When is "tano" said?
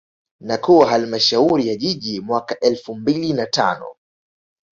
3.45-3.85